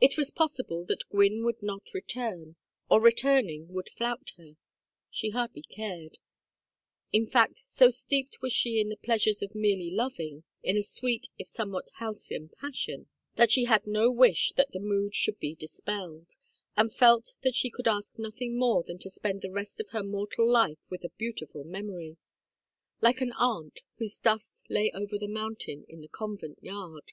[0.00, 2.54] It was possible that Gwynne would not return,
[2.88, 4.54] or returning, would flout her;
[5.10, 6.18] she hardly cared.
[7.12, 11.26] In fact so steeped was she in the pleasures of merely loving, in a sweet
[11.40, 16.36] if somewhat halcyon passion, that she had no wish that the mood should be dispelled;
[16.76, 20.04] and felt that she could ask nothing more than to spend the rest of her
[20.04, 22.16] mortal life with a beautiful memory
[23.00, 27.10] like the aunt whose dust lay over the mountain in the convent yard.